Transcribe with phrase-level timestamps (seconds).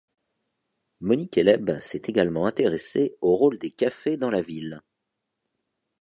[0.99, 4.81] Monique Eleb s’est également intéressée au rôle des cafés dans la ville.